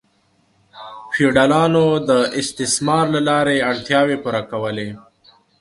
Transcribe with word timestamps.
فیوډالانو 1.13 1.85
د 2.09 2.11
استثمار 2.41 3.05
له 3.15 3.21
لارې 3.29 3.65
اړتیاوې 3.71 4.17
پوره 4.23 4.41
کولې. 4.51 4.89